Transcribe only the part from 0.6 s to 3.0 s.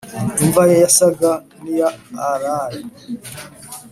ye yasaga niya allayne.